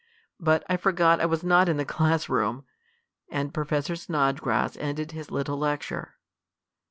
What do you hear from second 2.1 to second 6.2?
room," and Professor Snodgrass ended his little lecture.